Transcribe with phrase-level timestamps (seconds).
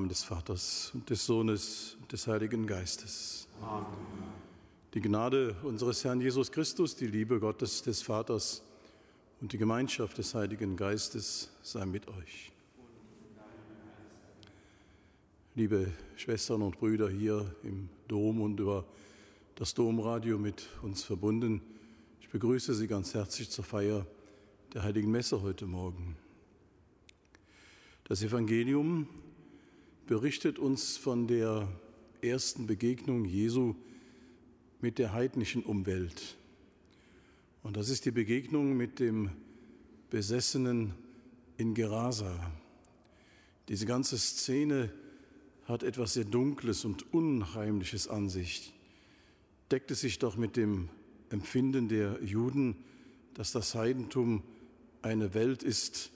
[0.00, 3.46] Namen des Vaters und des Sohnes und des Heiligen Geistes.
[3.60, 3.84] Amen.
[4.94, 8.62] Die Gnade unseres Herrn Jesus Christus, die Liebe Gottes des Vaters
[9.42, 12.50] und die Gemeinschaft des Heiligen Geistes sei mit euch.
[15.54, 18.86] Liebe Schwestern und Brüder hier im Dom und über
[19.56, 21.60] das Domradio mit uns verbunden,
[22.22, 24.06] ich begrüße Sie ganz herzlich zur Feier
[24.72, 26.16] der Heiligen Messe heute Morgen.
[28.04, 29.06] Das Evangelium
[30.10, 31.68] berichtet uns von der
[32.20, 33.76] ersten Begegnung Jesu
[34.80, 36.36] mit der heidnischen Umwelt.
[37.62, 39.30] Und das ist die Begegnung mit dem
[40.10, 40.94] Besessenen
[41.58, 42.50] in Gerasa.
[43.68, 44.92] Diese ganze Szene
[45.66, 48.74] hat etwas sehr Dunkles und Unheimliches an sich.
[49.70, 50.88] Deckt es sich doch mit dem
[51.28, 52.74] Empfinden der Juden,
[53.34, 54.42] dass das Heidentum
[55.02, 56.10] eine Welt ist,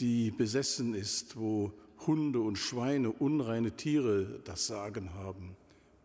[0.00, 1.72] die besessen ist, wo
[2.06, 5.56] Hunde und Schweine, unreine Tiere das Sagen haben.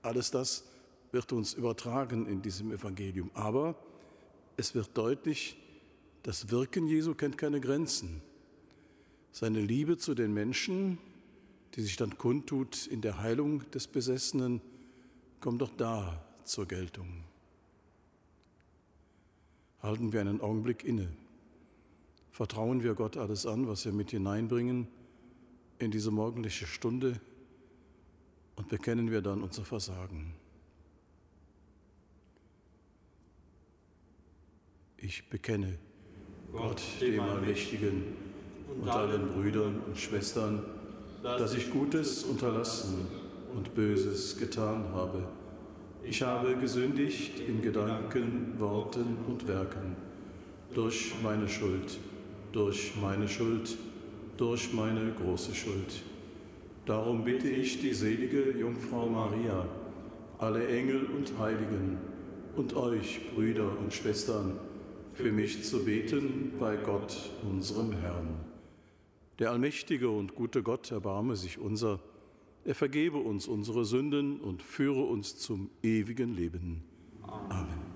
[0.01, 0.63] Alles das
[1.11, 3.29] wird uns übertragen in diesem Evangelium.
[3.33, 3.75] Aber
[4.57, 5.57] es wird deutlich,
[6.23, 8.21] das Wirken Jesu kennt keine Grenzen.
[9.31, 10.97] Seine Liebe zu den Menschen,
[11.75, 14.61] die sich dann kundtut in der Heilung des Besessenen,
[15.39, 17.23] kommt doch da zur Geltung.
[19.81, 21.07] Halten wir einen Augenblick inne.
[22.31, 24.87] Vertrauen wir Gott alles an, was wir mit hineinbringen
[25.81, 27.19] in diese morgendliche Stunde
[28.55, 30.33] und bekennen wir dann unser Versagen.
[34.97, 35.79] Ich bekenne
[36.51, 38.03] Gott, dem Allmächtigen
[38.79, 40.63] und allen Brüdern und Schwestern,
[41.23, 43.07] dass ich Gutes unterlassen
[43.55, 45.27] und Böses getan habe.
[46.03, 49.95] Ich habe gesündigt in Gedanken, Worten und Werken,
[50.73, 51.97] durch meine Schuld,
[52.51, 53.77] durch meine Schuld
[54.37, 56.03] durch meine große Schuld.
[56.85, 59.67] Darum bitte ich die selige Jungfrau Maria,
[60.39, 61.97] alle Engel und Heiligen
[62.55, 64.59] und euch, Brüder und Schwestern,
[65.13, 68.39] für mich zu beten bei Gott, unserem Herrn.
[69.39, 71.99] Der allmächtige und gute Gott erbarme sich unser,
[72.65, 76.83] er vergebe uns unsere Sünden und führe uns zum ewigen Leben.
[77.23, 77.90] Amen.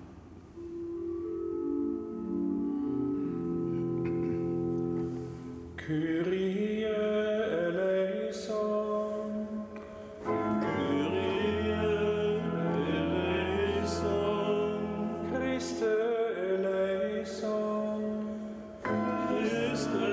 [5.86, 6.82] Kyrie
[7.46, 8.46] eleison.
[10.24, 11.70] Kyrie
[13.06, 14.00] eleison.
[15.30, 15.94] Christe
[16.50, 18.02] eleison.
[18.82, 20.10] Christe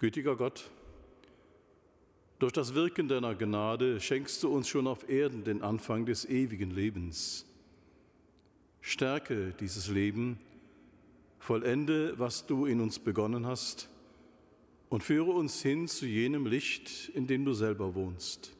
[0.00, 0.70] Gütiger Gott,
[2.38, 6.70] durch das Wirken deiner Gnade schenkst du uns schon auf Erden den Anfang des ewigen
[6.70, 7.44] Lebens.
[8.80, 10.38] Stärke dieses Leben,
[11.38, 13.90] vollende, was du in uns begonnen hast,
[14.88, 18.56] und führe uns hin zu jenem Licht, in dem du selber wohnst.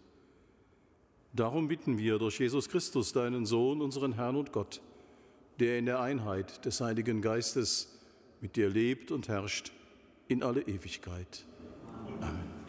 [1.32, 4.82] Darum bitten wir durch Jesus Christus, deinen Sohn, unseren Herrn und Gott,
[5.58, 7.98] der in der Einheit des Heiligen Geistes
[8.42, 9.72] mit dir lebt und herrscht
[10.30, 11.44] in alle Ewigkeit.
[12.20, 12.60] Amen.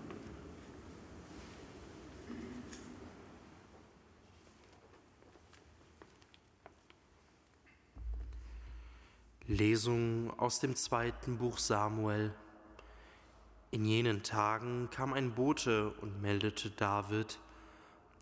[9.47, 12.33] Lesung aus dem zweiten Buch Samuel.
[13.69, 17.37] In jenen Tagen kam ein Bote und meldete David,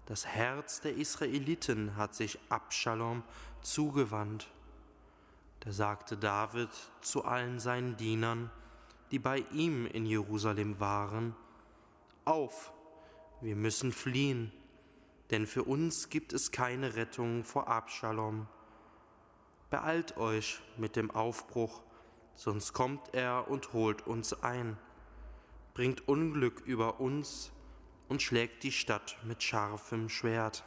[0.05, 3.23] das Herz der Israeliten hat sich Abschalom
[3.61, 4.49] zugewandt.
[5.59, 6.69] Da sagte David
[7.01, 8.49] zu allen seinen Dienern,
[9.11, 11.35] die bei ihm in Jerusalem waren,
[12.25, 12.71] Auf,
[13.41, 14.51] wir müssen fliehen,
[15.31, 18.47] denn für uns gibt es keine Rettung vor Abschalom.
[19.69, 21.81] Beeilt euch mit dem Aufbruch,
[22.35, 24.77] sonst kommt er und holt uns ein,
[25.73, 27.51] bringt Unglück über uns
[28.07, 30.63] und schlägt die Stadt mit scharfem Schwert.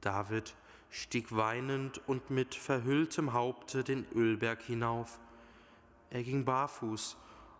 [0.00, 0.54] David
[0.90, 5.18] stieg weinend und mit verhülltem Haupte den Ölberg hinauf
[6.10, 7.16] er ging barfuß,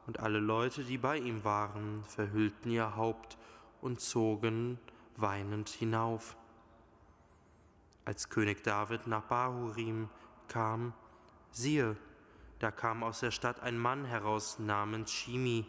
[0.06, 3.38] und alle Leute, die bei ihm waren, verhüllten ihr Haupt
[3.80, 4.78] und zogen
[5.16, 6.36] weinend hinauf.
[8.04, 10.08] Als König David nach Bahurim
[10.48, 10.94] kam,
[11.52, 11.96] siehe,
[12.58, 15.64] da kam aus der Stadt ein Mann heraus namens Shimi,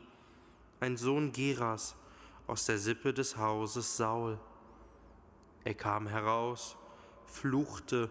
[0.79, 1.95] ein Sohn Geras
[2.47, 4.39] aus der Sippe des Hauses Saul.
[5.63, 6.77] Er kam heraus,
[7.27, 8.09] fluchte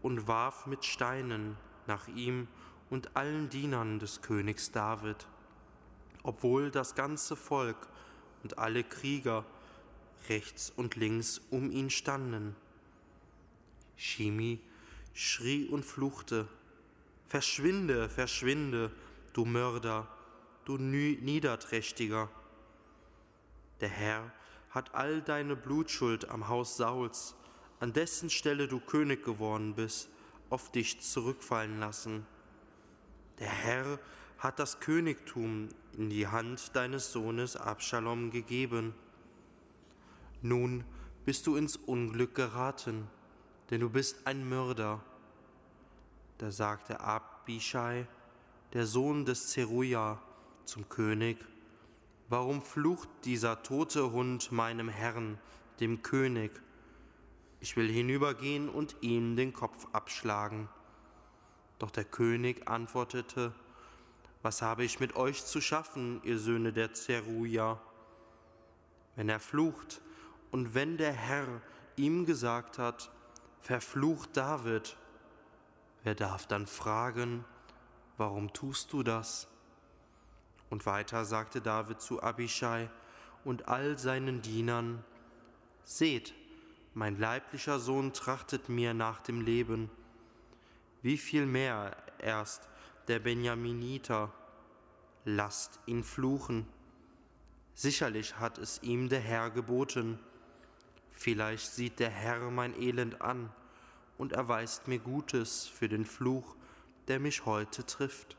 [0.00, 2.48] und warf mit Steinen nach ihm
[2.90, 5.26] und allen Dienern des Königs David.
[6.26, 7.76] obwohl das ganze Volk
[8.42, 9.44] und alle Krieger
[10.28, 12.56] rechts und links um ihn standen.
[13.96, 14.58] Shimi
[15.14, 16.48] schrie und fluchte,
[17.28, 18.90] Verschwinde, verschwinde,
[19.34, 20.08] du Mörder,
[20.64, 22.28] du Niederträchtiger.
[23.80, 24.32] Der Herr
[24.70, 27.36] hat all deine Blutschuld am Haus Sauls,
[27.78, 30.08] an dessen Stelle du König geworden bist,
[30.50, 32.26] auf dich zurückfallen lassen.
[33.38, 33.98] Der Herr
[34.38, 38.94] hat das Königtum in die Hand deines Sohnes Abschalom gegeben.
[40.42, 40.84] Nun
[41.24, 43.08] bist du ins Unglück geraten,
[43.70, 45.02] denn du bist ein Mörder.
[46.38, 48.06] Da sagte Abishai,
[48.72, 50.20] der Sohn des Zeruja,
[50.64, 51.38] zum König,
[52.28, 55.38] Warum flucht dieser tote Hund meinem Herrn,
[55.78, 56.50] dem König?
[57.60, 60.68] Ich will hinübergehen und ihm den Kopf abschlagen.
[61.78, 63.52] Doch der König antwortete,
[64.42, 67.80] Was habe ich mit euch zu schaffen, ihr Söhne der Zeruja?
[69.14, 70.00] Wenn er flucht
[70.50, 71.60] und wenn der Herr
[71.96, 73.10] ihm gesagt hat,
[73.60, 74.96] Verflucht David,
[76.04, 77.44] wer darf dann fragen,
[78.16, 79.48] warum tust du das?
[80.70, 82.88] Und weiter sagte David zu Abishai
[83.44, 85.04] und all seinen Dienern,
[85.84, 86.34] Seht,
[86.94, 89.90] mein leiblicher Sohn trachtet mir nach dem Leben,
[91.06, 92.68] wie viel mehr erst
[93.06, 94.32] der Benjaminiter,
[95.24, 96.66] lasst ihn fluchen.
[97.74, 100.18] Sicherlich hat es ihm der Herr geboten.
[101.12, 103.52] Vielleicht sieht der Herr mein Elend an
[104.18, 106.56] und erweist mir Gutes für den Fluch,
[107.06, 108.36] der mich heute trifft.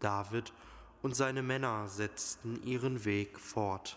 [0.00, 0.52] David
[1.00, 3.96] und seine Männer setzten ihren Weg fort.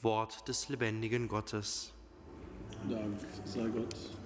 [0.00, 1.92] Wort des lebendigen Gottes.
[2.88, 4.21] Dank sei Gott.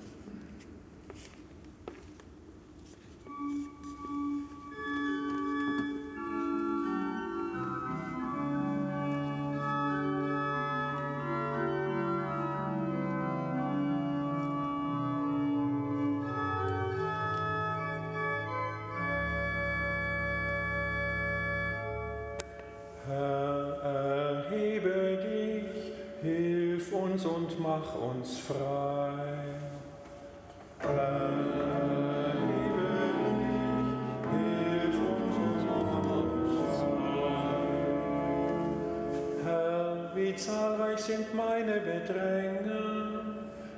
[40.16, 43.22] Wie zahlreich sind meine Bedränger,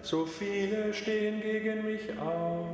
[0.03, 2.67] so viele stehen gegen mich auf.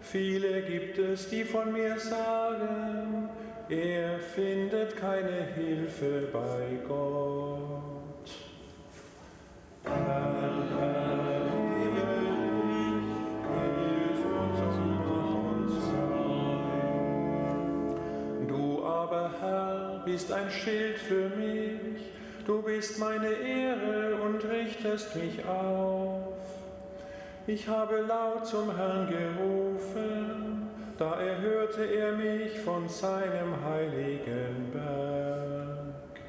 [0.00, 3.30] Viele gibt es, die von mir sagen,
[3.68, 7.72] er findet keine Hilfe bei Gott.
[20.12, 22.02] Bist ein Schild für mich,
[22.44, 26.34] du bist meine Ehre und richtest mich auf.
[27.46, 36.20] Ich habe laut zum Herrn gerufen, da erhörte er mich von seinem heiligen Berg.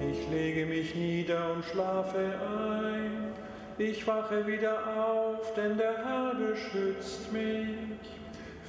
[0.00, 3.21] Ich lege mich nieder und schlafe ein
[3.82, 7.68] ich wache wieder auf, denn der Herr beschützt mich.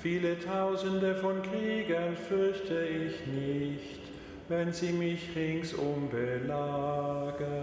[0.01, 4.01] Viele Tausende von Kriegern fürchte ich nicht,
[4.49, 7.53] wenn sie mich ringsum belagern.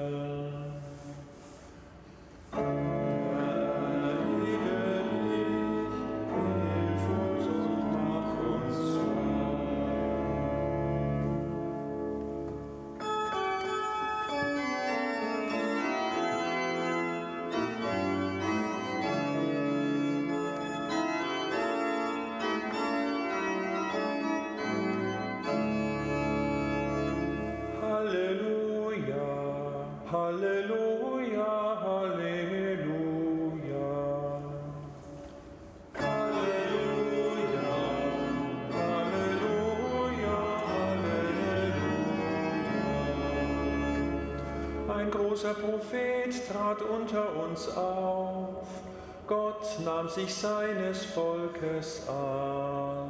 [45.41, 48.67] Großer Prophet trat unter uns auf.
[49.27, 53.09] Gott nahm sich seines Volkes an.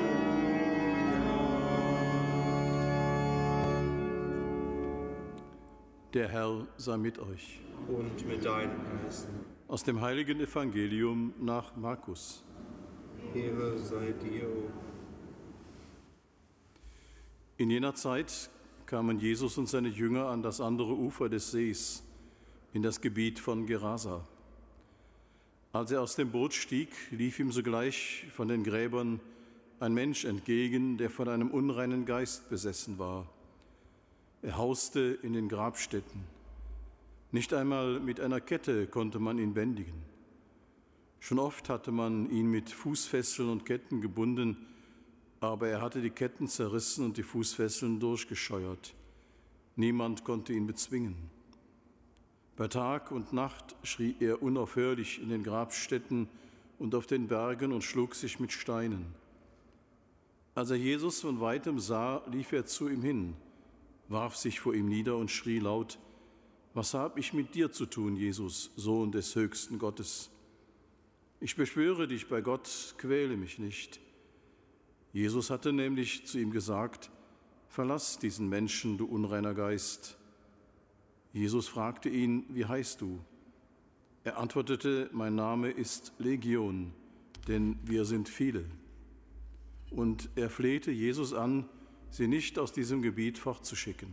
[6.14, 7.60] Der Herr sei mit euch.
[7.88, 9.28] Und mit deinem Geist.
[9.68, 12.44] Aus dem heiligen Evangelium nach Markus.
[13.34, 14.48] Ehre sei dir,
[17.60, 18.48] In jener Zeit
[18.86, 22.02] kamen Jesus und seine Jünger an das andere Ufer des Sees,
[22.72, 24.26] in das Gebiet von Gerasa.
[25.70, 29.20] Als er aus dem Boot stieg, lief ihm sogleich von den Gräbern
[29.78, 33.28] ein Mensch entgegen, der von einem unreinen Geist besessen war.
[34.40, 36.24] Er hauste in den Grabstätten.
[37.30, 40.09] Nicht einmal mit einer Kette konnte man ihn bändigen.
[41.20, 44.66] Schon oft hatte man ihn mit Fußfesseln und Ketten gebunden,
[45.38, 48.94] aber er hatte die Ketten zerrissen und die Fußfesseln durchgescheuert.
[49.76, 51.16] Niemand konnte ihn bezwingen.
[52.56, 56.28] Bei Tag und Nacht schrie er unaufhörlich in den Grabstätten
[56.78, 59.06] und auf den Bergen und schlug sich mit Steinen.
[60.54, 63.34] Als er Jesus von weitem sah, lief er zu ihm hin,
[64.08, 65.98] warf sich vor ihm nieder und schrie laut,
[66.74, 70.30] was habe ich mit dir zu tun, Jesus, Sohn des höchsten Gottes?
[71.40, 73.98] Ich beschwöre dich bei Gott, quäle mich nicht.
[75.12, 77.10] Jesus hatte nämlich zu ihm gesagt,
[77.70, 80.18] Verlass diesen Menschen, du unreiner Geist.
[81.32, 83.20] Jesus fragte ihn, wie heißt du?
[84.24, 86.92] Er antwortete, mein Name ist Legion,
[87.46, 88.64] denn wir sind viele.
[89.90, 91.68] Und er flehte Jesus an,
[92.10, 94.12] sie nicht aus diesem Gebiet fortzuschicken.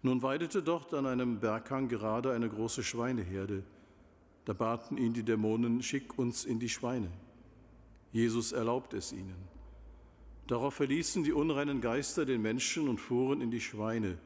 [0.00, 3.64] Nun weidete dort an einem Berghang gerade eine große Schweineherde.
[4.48, 7.10] Da baten ihn die Dämonen, schick uns in die Schweine.
[8.12, 9.36] Jesus erlaubt es ihnen.
[10.46, 14.16] Darauf verließen die unreinen Geister den Menschen und fuhren in die Schweine,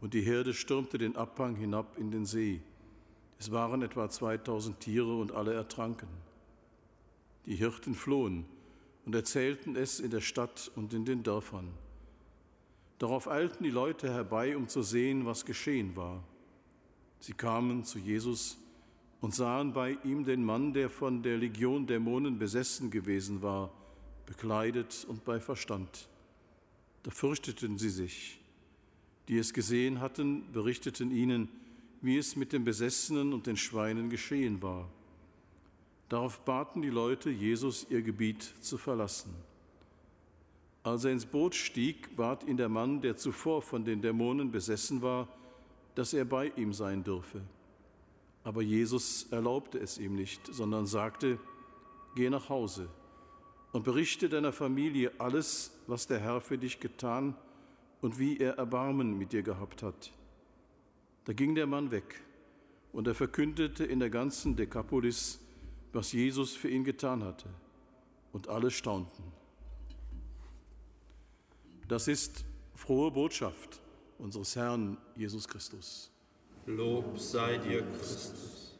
[0.00, 2.62] und die Herde stürmte den Abhang hinab in den See.
[3.38, 6.08] Es waren etwa 2000 Tiere und alle ertranken.
[7.44, 8.46] Die Hirten flohen
[9.04, 11.68] und erzählten es in der Stadt und in den Dörfern.
[12.98, 16.24] Darauf eilten die Leute herbei, um zu sehen, was geschehen war.
[17.18, 18.56] Sie kamen zu Jesus
[19.20, 23.70] und sahen bei ihm den Mann, der von der Legion Dämonen besessen gewesen war,
[24.26, 26.08] bekleidet und bei Verstand.
[27.02, 28.40] Da fürchteten sie sich.
[29.28, 31.48] Die es gesehen hatten, berichteten ihnen,
[32.00, 34.88] wie es mit den Besessenen und den Schweinen geschehen war.
[36.08, 39.32] Darauf baten die Leute, Jesus ihr Gebiet zu verlassen.
[40.82, 45.02] Als er ins Boot stieg, bat ihn der Mann, der zuvor von den Dämonen besessen
[45.02, 45.28] war,
[45.94, 47.42] dass er bei ihm sein dürfe.
[48.50, 51.38] Aber Jesus erlaubte es ihm nicht, sondern sagte,
[52.16, 52.88] Geh nach Hause
[53.70, 57.36] und berichte deiner Familie alles, was der Herr für dich getan
[58.00, 60.10] und wie er Erbarmen mit dir gehabt hat.
[61.26, 62.24] Da ging der Mann weg
[62.92, 65.38] und er verkündete in der ganzen Dekapolis,
[65.92, 67.48] was Jesus für ihn getan hatte.
[68.32, 69.22] Und alle staunten.
[71.86, 73.80] Das ist frohe Botschaft
[74.18, 76.10] unseres Herrn Jesus Christus.
[76.66, 78.78] Lob sei dir, Christus.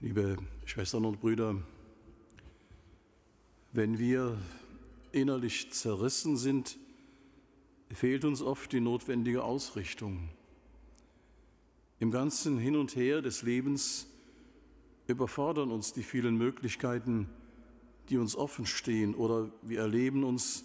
[0.00, 1.56] Liebe Schwestern und Brüder,
[3.72, 4.38] wenn wir
[5.12, 6.76] innerlich zerrissen sind,
[7.94, 10.28] fehlt uns oft die notwendige Ausrichtung.
[11.98, 14.06] Im ganzen Hin und Her des Lebens
[15.06, 17.28] überfordern uns die vielen Möglichkeiten,
[18.08, 20.64] die uns offen stehen, oder wir erleben uns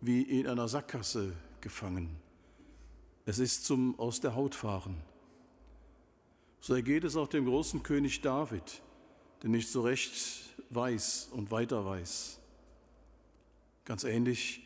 [0.00, 2.10] wie in einer Sackgasse gefangen.
[3.26, 4.96] Es ist zum Aus der Haut fahren.
[6.60, 8.82] So ergeht es auch dem großen König David,
[9.42, 10.14] der nicht so recht
[10.70, 12.38] weiß und weiter weiß.
[13.84, 14.62] Ganz ähnlich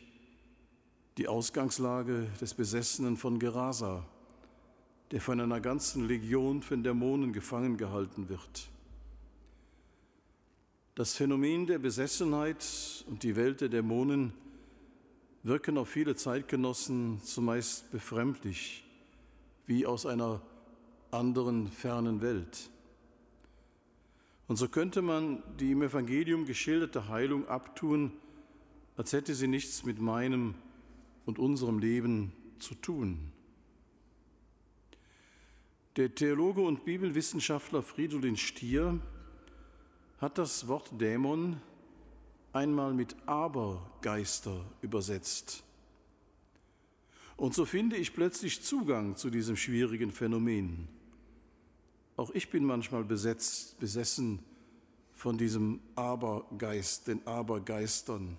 [1.19, 4.05] die Ausgangslage des Besessenen von Gerasa,
[5.11, 8.69] der von einer ganzen Legion von Dämonen gefangen gehalten wird.
[10.95, 14.31] Das Phänomen der Besessenheit und die Welt der Dämonen
[15.43, 18.85] wirken auf viele Zeitgenossen zumeist befremdlich,
[19.65, 20.41] wie aus einer
[21.11, 22.69] anderen fernen Welt.
[24.47, 28.13] Und so könnte man die im Evangelium geschilderte Heilung abtun,
[28.95, 30.55] als hätte sie nichts mit meinem
[31.29, 33.31] und unserem Leben zu tun.
[35.95, 38.99] Der Theologe und Bibelwissenschaftler Fridolin Stier
[40.17, 41.61] hat das Wort Dämon
[42.51, 45.63] einmal mit Abergeister übersetzt.
[47.37, 50.87] Und so finde ich plötzlich Zugang zu diesem schwierigen Phänomen.
[52.17, 54.39] Auch ich bin manchmal besetzt, besessen
[55.13, 58.37] von diesem Abergeist, den Abergeistern.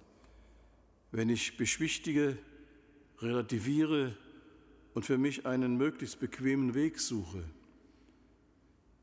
[1.12, 2.37] Wenn ich beschwichtige,
[3.22, 4.16] relativiere
[4.94, 7.44] und für mich einen möglichst bequemen Weg suche.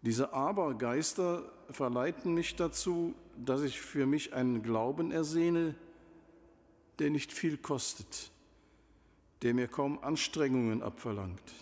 [0.02, 5.76] Diese Abergeister verleiten mich dazu, dass ich für mich einen Glauben ersehne,
[7.00, 8.32] der nicht viel kostet,
[9.42, 11.54] der mir kaum Anstrengungen abverlangt.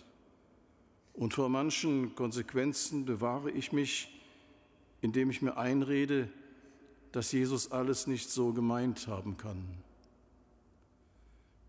[1.14, 4.12] Und vor manchen Konsequenzen bewahre ich mich,
[5.00, 6.28] indem ich mir einrede,
[7.12, 9.85] dass Jesus alles nicht so gemeint haben kann.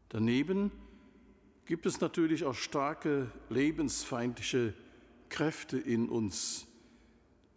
[0.09, 0.71] Daneben
[1.65, 4.73] gibt es natürlich auch starke lebensfeindliche
[5.29, 6.65] Kräfte in uns,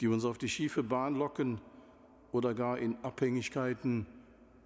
[0.01, 1.61] die uns auf die schiefe Bahn locken
[2.33, 4.07] oder gar in Abhängigkeiten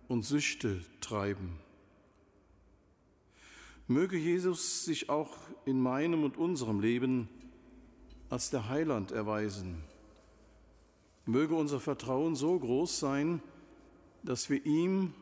[0.08, 1.58] und Süchte treiben.
[3.86, 7.28] Möge Jesus sich auch in meinem und unserem Leben
[8.30, 9.84] als der Heiland erweisen.
[11.26, 13.42] Möge unser Vertrauen so groß sein,
[14.22, 15.12] dass wir ihm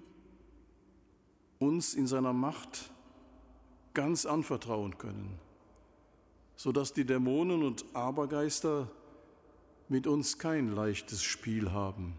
[1.62, 2.90] uns in seiner Macht
[3.94, 5.38] ganz anvertrauen können,
[6.56, 8.90] sodass die Dämonen und Abergeister
[9.88, 12.14] mit uns kein leichtes Spiel haben.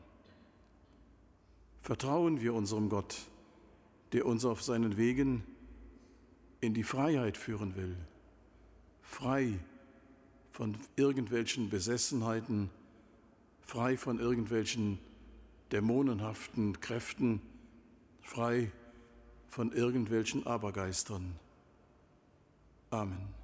[1.82, 3.18] Vertrauen wir unserem Gott,
[4.14, 5.44] der uns auf seinen Wegen
[6.62, 7.98] in die Freiheit führen will,
[9.02, 9.60] frei
[10.52, 12.70] von irgendwelchen Besessenheiten,
[13.62, 15.00] frei von irgendwelchen
[15.74, 17.42] dämonenhaften Kräften,
[18.22, 18.83] frei von
[19.72, 21.36] irgendwelchen Abergeistern.
[22.90, 23.43] Amen.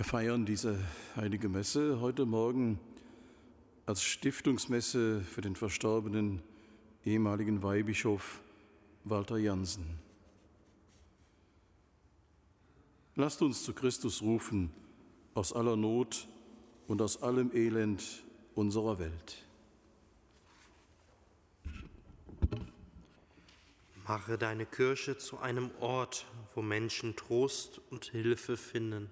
[0.00, 0.78] Wir feiern diese
[1.14, 2.80] heilige Messe heute Morgen
[3.84, 6.40] als Stiftungsmesse für den verstorbenen
[7.04, 8.40] ehemaligen Weihbischof
[9.04, 9.98] Walter Jansen.
[13.14, 14.72] Lasst uns zu Christus rufen
[15.34, 16.26] aus aller Not
[16.88, 19.44] und aus allem Elend unserer Welt.
[24.08, 29.10] Mache deine Kirche zu einem Ort, wo Menschen Trost und Hilfe finden.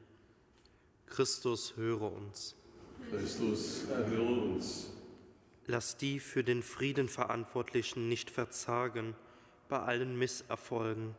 [1.10, 2.54] Christus, höre uns.
[3.10, 4.90] Christus, erhöre uns.
[5.66, 9.14] Lass die für den Frieden Verantwortlichen nicht verzagen
[9.68, 11.14] bei allen Misserfolgen.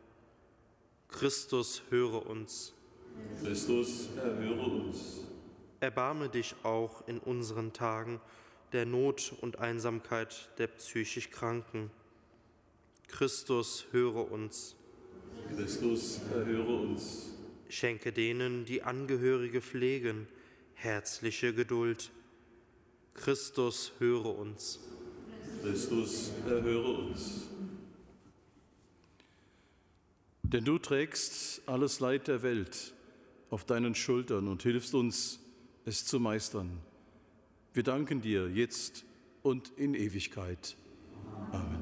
[1.08, 2.72] Christus, höre uns.
[3.42, 5.24] Christus, erhöre uns.
[5.80, 8.20] Erbarme dich auch in unseren Tagen
[8.72, 11.90] der Not und Einsamkeit der psychisch Kranken.
[13.08, 14.76] Christus, höre uns.
[15.56, 17.30] Christus, erhöre uns.
[17.70, 20.26] Schenke denen, die Angehörige pflegen,
[20.74, 22.10] herzliche Geduld.
[23.14, 24.80] Christus, höre uns.
[25.62, 27.48] Christus, erhöre uns.
[30.42, 32.92] Denn du trägst alles Leid der Welt
[33.50, 35.38] auf deinen Schultern und hilfst uns,
[35.84, 36.78] es zu meistern.
[37.72, 39.04] Wir danken dir jetzt
[39.42, 40.76] und in Ewigkeit.
[41.52, 41.79] Amen.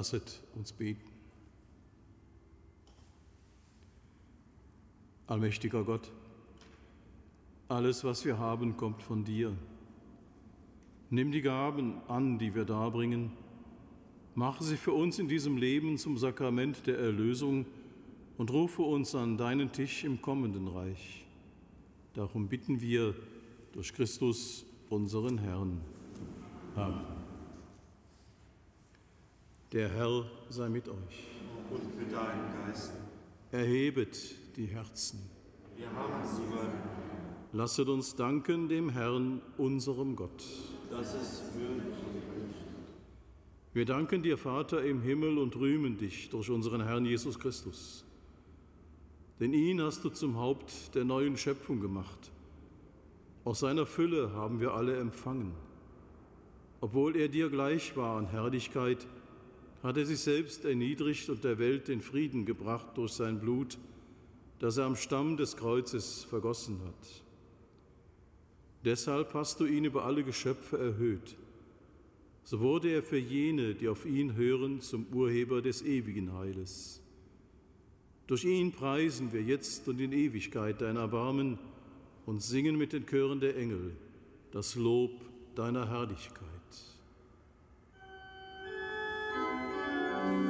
[0.00, 1.10] Lasset uns beten.
[5.26, 6.10] Allmächtiger Gott,
[7.68, 9.54] alles, was wir haben, kommt von dir.
[11.10, 13.32] Nimm die Gaben an, die wir darbringen.
[14.34, 17.66] Mache sie für uns in diesem Leben zum Sakrament der Erlösung
[18.38, 21.26] und rufe uns an deinen Tisch im kommenden Reich.
[22.14, 23.14] Darum bitten wir
[23.74, 25.78] durch Christus, unseren Herrn.
[26.74, 27.29] Amen.
[29.72, 31.28] Der Herr sei mit euch.
[31.70, 32.92] Und mit deinem Geist.
[33.52, 35.20] Erhebet die Herzen.
[35.76, 36.74] Wir haben sie gehört.
[37.52, 40.44] Lasset uns danken dem Herrn, unserem Gott.
[40.90, 41.94] Das ist würdig.
[43.72, 48.04] Wir danken dir, Vater im Himmel, und rühmen dich durch unseren Herrn Jesus Christus.
[49.38, 52.32] Denn ihn hast du zum Haupt der neuen Schöpfung gemacht.
[53.44, 55.52] Aus seiner Fülle haben wir alle empfangen.
[56.80, 59.06] Obwohl er dir gleich war an Herrlichkeit,
[59.82, 63.78] hat er sich selbst erniedrigt und der Welt den Frieden gebracht durch sein Blut,
[64.58, 67.22] das er am Stamm des Kreuzes vergossen hat.
[68.84, 71.36] Deshalb hast du ihn über alle Geschöpfe erhöht.
[72.44, 77.02] So wurde er für jene, die auf ihn hören, zum Urheber des ewigen Heiles.
[78.26, 81.58] Durch ihn preisen wir jetzt und in Ewigkeit dein Erbarmen
[82.26, 83.92] und singen mit den Chören der Engel
[84.52, 85.12] das Lob
[85.54, 86.49] deiner Herrlichkeit.
[90.22, 90.49] thank you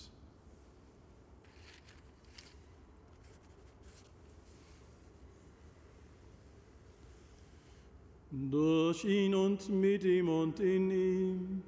[8.33, 11.61] Durch ihn und mit ihm und in ihm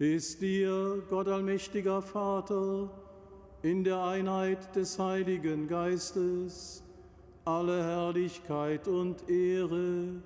[0.00, 2.90] ist dir, Gott allmächtiger Vater,
[3.62, 6.82] in der Einheit des Heiligen Geistes,
[7.44, 10.20] alle Herrlichkeit und Ehre,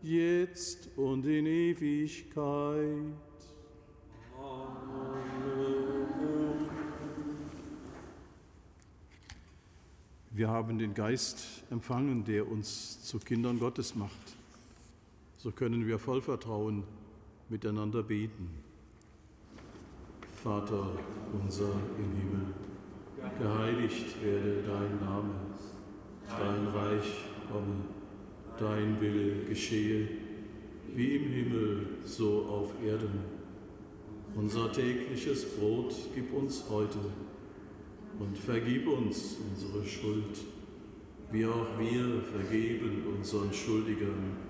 [0.00, 3.12] jetzt und in Ewigkeit.
[10.30, 14.39] Wir haben den Geist empfangen, der uns zu Kindern Gottes macht.
[15.42, 16.82] So können wir voll Vertrauen
[17.48, 18.50] miteinander beten.
[20.44, 20.90] Vater
[21.32, 22.54] unser im Himmel,
[23.38, 25.32] geheiligt werde dein Name
[26.28, 27.84] dein Reich komme,
[28.58, 30.08] dein Wille geschehe,
[30.94, 33.20] wie im Himmel, so auf Erden.
[34.34, 36.98] Unser tägliches Brot gib uns heute
[38.18, 40.38] und vergib uns unsere Schuld,
[41.32, 44.49] wie auch wir vergeben unseren Schuldigern.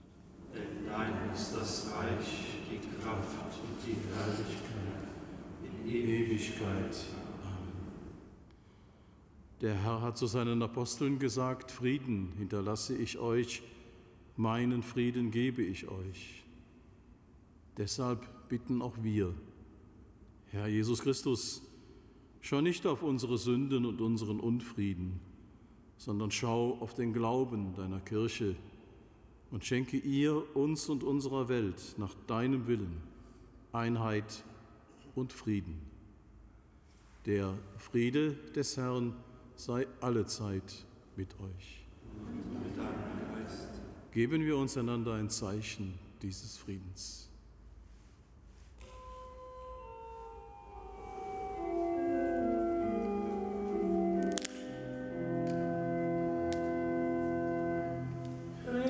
[0.53, 4.71] Denn dein ist das Reich, die Kraft und die Herrlichkeit
[5.85, 7.05] in Ewigkeit.
[9.61, 13.61] Der Herr hat zu seinen Aposteln gesagt, Frieden hinterlasse ich euch,
[14.35, 16.43] meinen Frieden gebe ich euch.
[17.77, 19.33] Deshalb bitten auch wir,
[20.47, 21.61] Herr Jesus Christus,
[22.41, 25.19] schau nicht auf unsere Sünden und unseren Unfrieden,
[25.97, 28.55] sondern schau auf den Glauben deiner Kirche
[29.51, 33.01] und schenke ihr, uns und unserer Welt nach deinem Willen
[33.73, 34.43] Einheit
[35.15, 35.79] und Frieden.
[37.25, 39.13] Der Friede des Herrn
[39.55, 40.85] sei alle Zeit
[41.15, 41.85] mit euch.
[44.11, 47.30] Geben wir uns einander ein Zeichen dieses Friedens.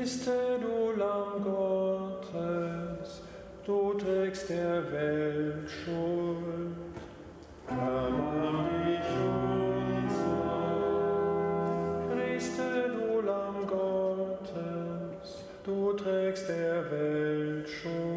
[0.02, 3.22] Christe, du Lamm Gottes,
[3.64, 6.76] du trägst der Welt Schuld.
[7.68, 9.10] Erbarm dich
[10.02, 10.42] unser.
[12.10, 15.28] Christe, du Lamm Gottes,
[15.64, 18.11] du trägst der Welt Schuld.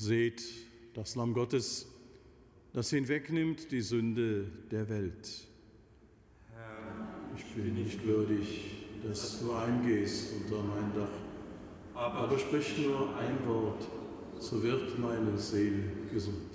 [0.00, 0.44] Seht
[0.94, 1.88] das Lamm Gottes,
[2.72, 5.48] das hinwegnimmt die Sünde der Welt.
[7.36, 11.10] Ich bin nicht würdig, dass du eingehst unter mein Dach,
[11.96, 13.88] aber sprich nur ein Wort,
[14.38, 15.82] so wird meine Seele
[16.12, 16.54] gesund.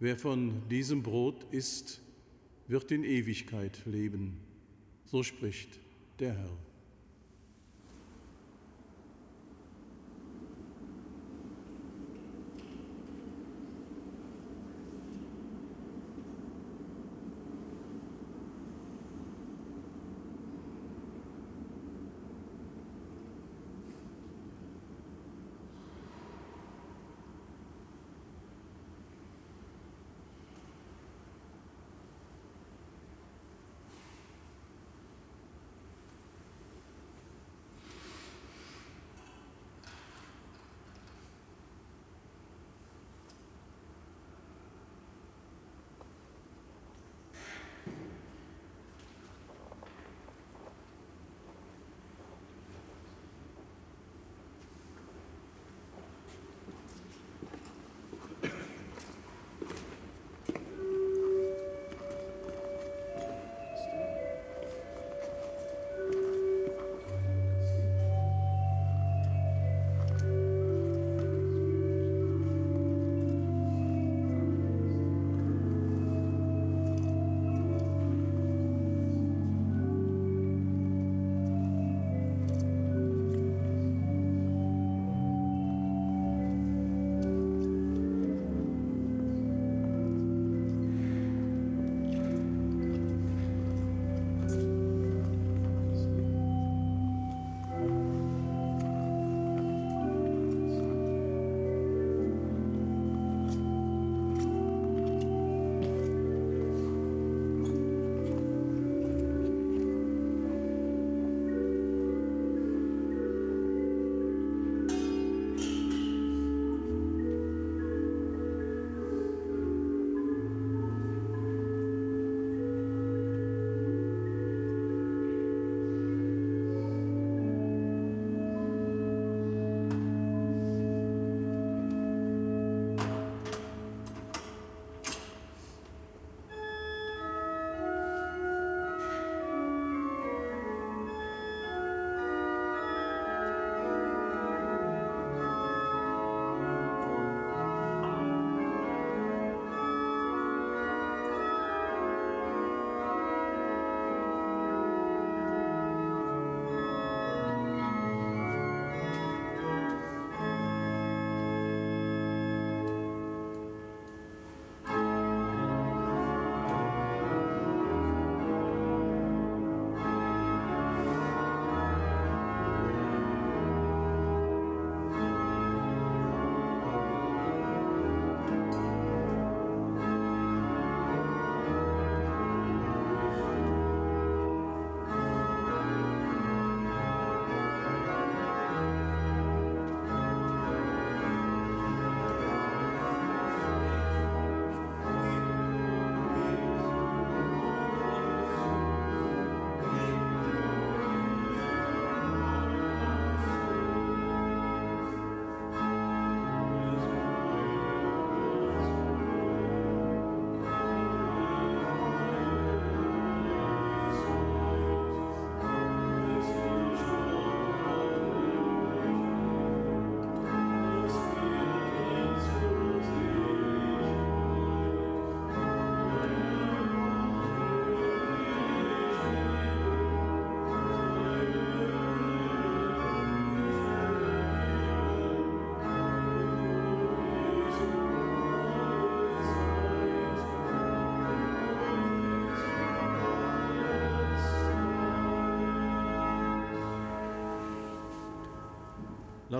[0.00, 2.00] Wer von diesem Brot isst,
[2.66, 4.38] wird in Ewigkeit leben.
[5.04, 5.78] So spricht
[6.18, 6.71] der Herr.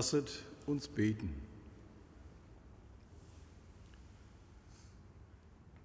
[0.03, 1.33] Lasset uns beten.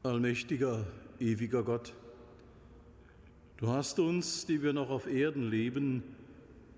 [0.02, 0.84] Allmächtiger,
[1.20, 1.94] ewiger Gott,
[3.58, 6.02] du hast uns, die wir noch auf Erden leben,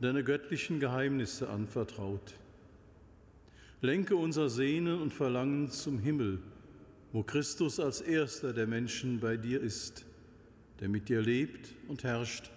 [0.03, 2.34] deine göttlichen Geheimnisse anvertraut.
[3.80, 6.43] Lenke unser Sehnen und Verlangen zum Himmel,
[7.11, 10.05] wo Christus als erster der Menschen bei dir ist,
[10.80, 12.51] der mit dir lebt und herrscht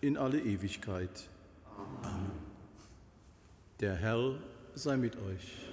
[0.00, 1.28] in alle Ewigkeit.
[2.02, 2.33] Amen.
[3.80, 4.38] Der Herr
[4.74, 5.66] sei mit euch.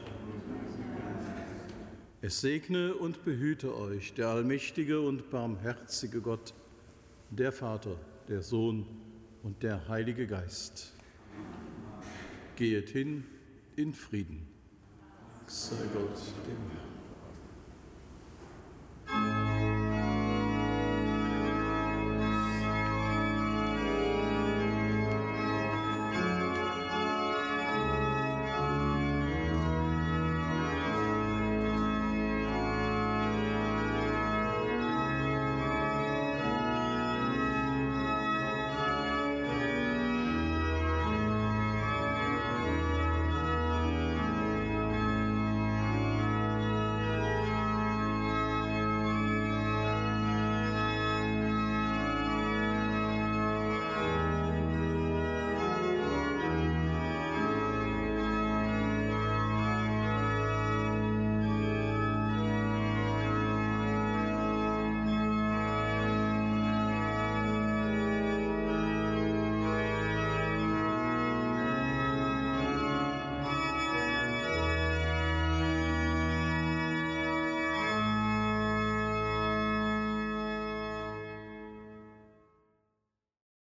[2.23, 6.55] Es segne und behüte euch der allmächtige und barmherzige Gott,
[7.29, 7.95] der Vater,
[8.27, 8.87] der Sohn
[9.43, 10.93] und der Heilige Geist.
[12.55, 13.23] Gehet hin
[13.75, 14.47] in Frieden.
[15.45, 16.90] Sei Gott dem Herrn.